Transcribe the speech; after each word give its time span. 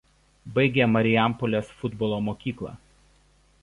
Baigė 0.55 0.87
Marijampolės 0.93 1.71
futbolo 1.83 2.21
mokyklą. 2.31 2.77